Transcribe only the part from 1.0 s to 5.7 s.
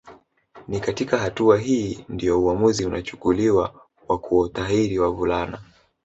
hatua hii ndio uamuzi unachukuliwa wa kutahiri wavulana